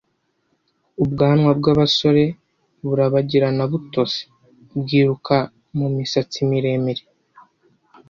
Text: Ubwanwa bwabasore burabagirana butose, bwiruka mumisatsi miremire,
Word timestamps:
Ubwanwa 1.03 1.51
bwabasore 1.59 2.23
burabagirana 2.85 3.63
butose, 3.71 4.19
bwiruka 4.79 5.35
mumisatsi 5.77 6.39
miremire, 6.49 7.03